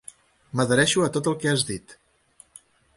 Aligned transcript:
M'adhereixo 0.61 1.05
a 1.09 1.11
tot 1.19 1.31
el 1.33 1.37
que 1.45 1.53
has 1.55 1.69
dit. 1.71 1.97